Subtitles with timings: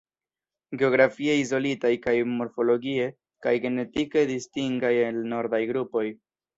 [0.81, 3.05] Geografie izolitaj kaj morfologie
[3.47, 6.09] kaj genetike distingaj el nordaj grupoj.